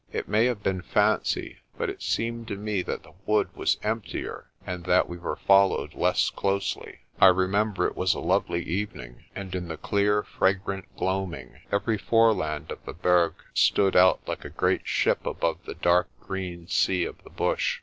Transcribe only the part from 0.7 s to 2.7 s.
fancy, but it seemed to